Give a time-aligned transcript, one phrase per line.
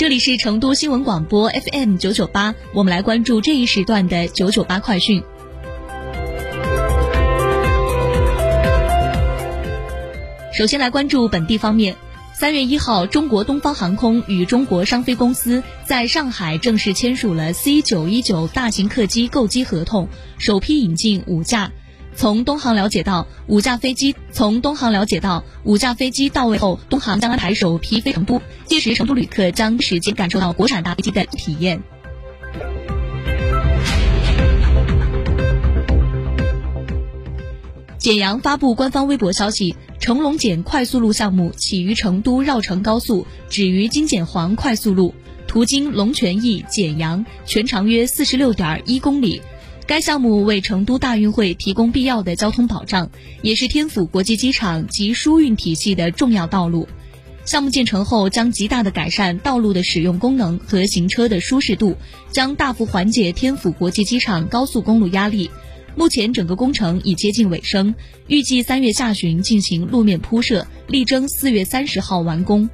[0.00, 5.22] 这里是成都新闻广播 FM 九九八，我们来关注这一时段的九九八快讯。
[10.54, 11.96] 首先来关注本地方面，
[12.32, 21.70] 三月一号，中国东方航空与中国商飞公司在上海正式签署了 C 九一九大型客机购机合同，首批引进五架。
[22.20, 31.82] 从东航了解到，五架飞机从东航了解到，五架飞机到位后，东航将安排首批飞成都，届时成都旅客将实际感受到国产大飞机的体验。
[37.96, 45.14] 简阳发布官方微博消息，成龙简快速路项目起于成都绕城高速，止于金简黄快速路，
[45.46, 49.40] 途经龙泉驿、简阳，全长约四十六点一公里。
[49.90, 53.10] 该项目为成都大运会提供必要的交通保障，
[53.42, 56.86] 也是天府国际机场及疏运体系的重要道路。
[57.44, 61.96] 项目建成后，将极大的改善道路的使用功能和行车的舒适度，
[62.30, 65.50] 将大幅缓解天府国际机场高速公路压力。
[65.96, 67.96] 目前整个工程已接近尾声，
[68.28, 72.70] 预计三月下旬进行路面铺设，力争四月三十号完工。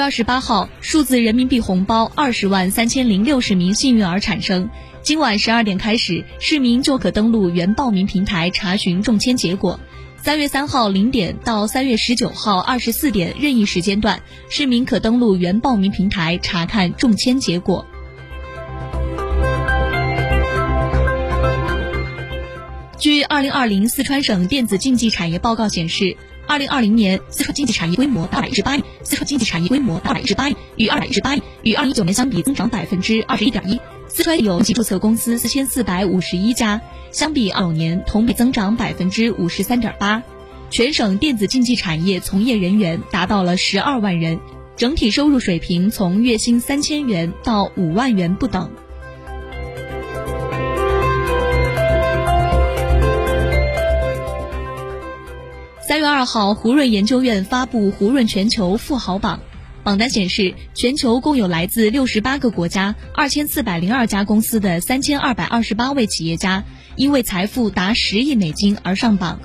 [0.00, 4.70] 月二十八号，数字人民币红包二十万三千零六十名幸运儿产生。
[5.02, 9.78] 今晚十二点开始，市民就可登录原报名平台查询中签结果。
[10.16, 17.84] 三月三号零点到三月十九号二十四点任意时间段，市民可登录原报名平台查看中签结果。
[22.98, 26.16] 据二零二零四川省电子竞技产业报告显示。
[26.50, 33.80] 二零二零年，四川经济产业规模二百一十八亿，四川经济产业规模二百一十八亿，与二百一十八亿与二零一九年相比增长百分之二十一点一。
[34.08, 36.80] 四川有其注册公司四千四百五十一家，
[37.12, 40.24] 相比二九年同比增长百分之五十三点八。
[40.70, 44.40] 全省电子竞技产业从业人员达到了十二万人，
[44.74, 48.72] 整体收入水平从月薪三千元到五万元不等。
[56.20, 59.40] 二号，胡润研究院发布胡润全球富豪榜，
[59.82, 66.62] 榜单显示，全球共有来自六十八个国家、二千四百零二家公司的三千二百二十八位企业家，
[66.94, 69.40] 因为财富达十亿美金而上榜。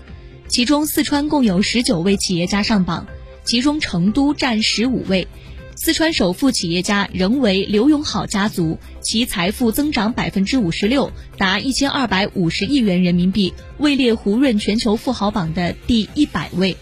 [0.50, 3.08] 其中，四川共有十九位企业家上榜，
[3.46, 5.30] 其中成都占十五位。
[5.78, 16.78] 四川首富企业家仍为刘永好家族，其财富增长百分之五十六，达一千二百五十亿元人民币，位列胡润全球富豪榜的第一百位。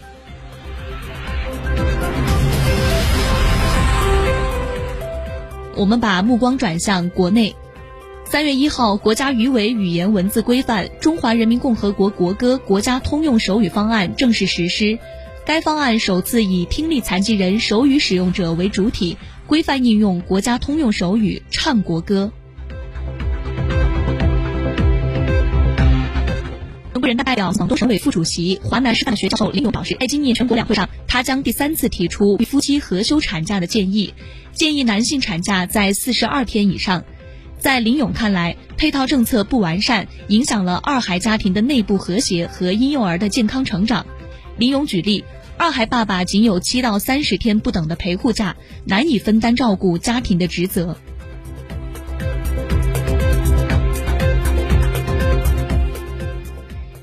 [5.76, 7.56] 我们把目光转向国内，
[8.24, 15.00] 三月一号，国家语委语言文字规范《中华人民共和国国歌国家通用手语方案》正式实施。
[15.46, 22.32] 该方案首次以听力残疾人手语使用者为主体，规范应用国家通用手语唱国歌。
[26.94, 34.14] 全国人大代表、广东省委副主席、华南师范大学教授林勇表示，在今年全国两会上，他将第三次提出为夫妻合休产假的建议，
[34.54, 37.04] 建议男性产假在四十二天以上。
[37.58, 44.06] 在林勇看来，配套政策不完善，影响了二孩家庭的内部和谐和婴幼儿的健康成长。
[44.56, 45.24] 林勇举例。
[45.56, 50.96] 二孩爸爸仅有七到三十天不等的陪护假，难以分担照顾家庭的职责。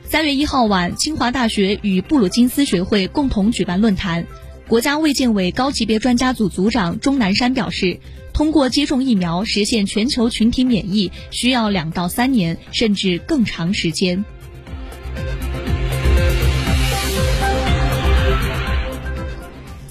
[0.03, 4.27] 三月一号晚，清华大学与布鲁金斯学会共同举办论坛。
[4.68, 8.00] 国家卫健委高级别专家组组长钟南山表示，
[8.33, 14.25] 通过接种疫苗实现全球群体免疫，需要两到三年，甚至更长时间。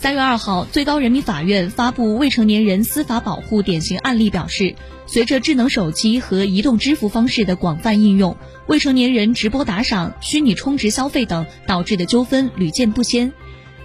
[0.00, 4.74] 三月二号，最高人民法院发布未成年人司法保护典型案例，表示，
[5.04, 8.34] 随着智能手机和移动支付方式的广泛应用，
[8.66, 13.30] 未成年人直播打赏、虚拟充值消费等导致的纠纷屡见不鲜。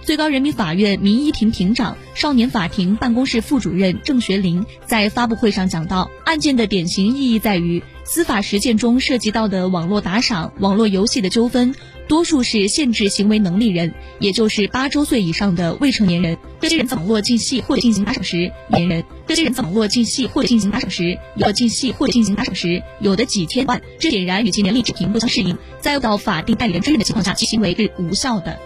[0.00, 11.74] 最高人民法院民一庭庭长、少年法庭办公室副主任郑学林在发布会上讲到，案件的典型意义在于，司法实践中涉及到的网络打赏、网络游戏的纠纷。
[12.06, 16.38] 多数是限制行为能力人，也就是八周岁以上的未成年人。
[16.60, 25.58] 这些人在网络进戏或者进行打赏时，年人；这些人在网络进戏或者进行打赏时，有的进戏或者进行打赏时，有的几千万，这显然与其年龄水平不相适应。
[25.80, 28.56] 在到法定代理人追认的情况下，其行为是无效的。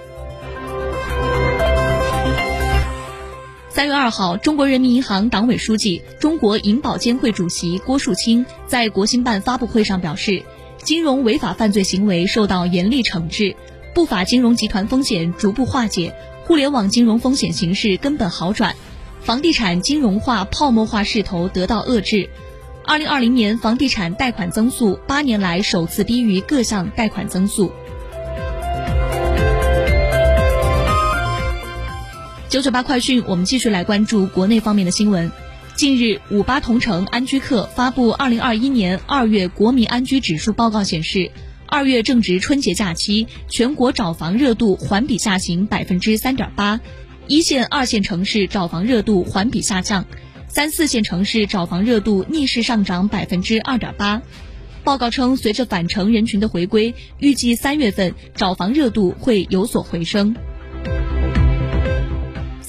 [3.81, 10.43] 三月二号，中国人民银行党委书记、中国银保监会主席郭树清在国新办发布会上表示。
[10.85, 13.57] 金融违法犯罪行为受到严厉惩治，
[13.95, 18.77] 不法金融集团风险逐步化解，互联网金融风险形势根本好转，
[19.23, 22.29] 房地产金融化泡沫化势头得到遏制。
[22.85, 27.73] 二零二零年房地产贷款增速八年来首次低于各项贷款增速。
[32.51, 35.31] 九九八快讯，我们继续来关注国内方面的新闻。
[35.77, 41.31] 近日，五八同城安居客发布二零二一年二月国民安居指数报告显示，
[41.69, 46.81] 二月正值春节假期，全国找房热度环比下行百分之三点八，
[47.29, 50.05] 一线、二线城市找房热度环比下降，
[50.49, 54.23] 三四线城市找房热度逆势上涨百分之二点八。
[54.83, 60.35] 报告称，随着返程人群的回归，预计三月份找房热度会有所回升。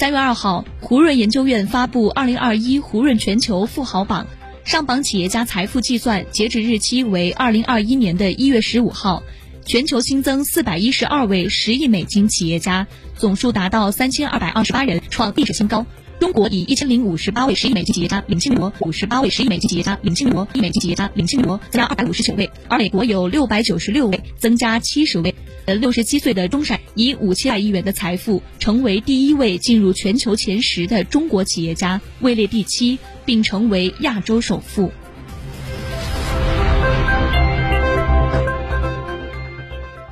[0.01, 4.25] 三月二号，胡润研究院发布二零二一胡润全球富豪榜，
[4.63, 9.21] 上榜企业家财富计算截止日期为二零二一年的一月十五号，
[9.63, 15.86] 全球新增四百一十二位十亿美金企业家，总数达到三千二百二十八人，创历史新高。
[16.19, 25.36] 中国以一千零五十八位十亿美金企业家领先国，五十八位十亿美金企业家领先美国，亿美金企业家领先国，增加二百五十九位，而美国有六百九十六位，增加七十位。
[25.65, 34.92] 呃，六十七岁的钟闪以五千万亿元的财富，成为第一位进入全球前十的中国企业家，位列第七，并成为亚洲首富。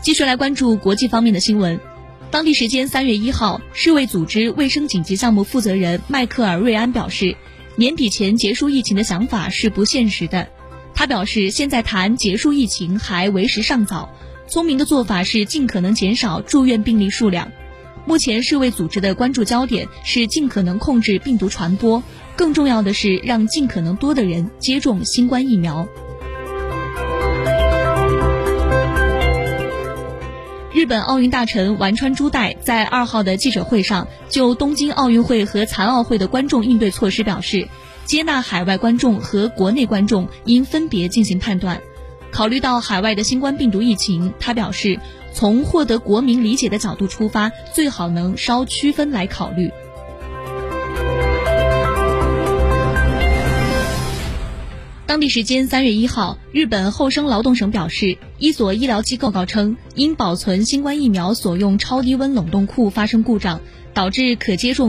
[0.02, 1.80] 继续来关注国际方面的新闻。
[2.31, 7.36] 当地时间三月一号，世卫组织卫生紧急项目负责人迈克尔·瑞安表示，
[7.75, 10.48] 年底前结束疫情的想法是不现实的。
[10.96, 14.10] 他表示，现在谈结束疫情还为时尚早，
[14.50, 17.51] 聪明的做法是尽可能减少住院病例数量。
[18.06, 22.01] 目前，世卫组织的关注焦点是尽可能控制病毒传播，
[22.36, 25.88] 更重要的是让尽可能多的人接种新冠疫苗。
[30.74, 37.68] 日本奥运大臣丸川朱代在二号的记者会上，就东京奥运会和残奥会的观众应对措施表示，
[38.06, 41.81] 接纳海外观众和国内观众应分别进行判断。
[42.31, 45.00] 考虑到海外的新冠病毒疫情，他表示，
[45.34, 49.72] 从获得国民理解的角度出发，最好能稍区分来考虑。
[55.06, 63.60] 当地时间三月一号，日本厚生劳动省表示，一所医疗机构告称，因保存新冠疫苗所用超低温冷冻库发生故障，
[63.96, 64.88] 导致可接种。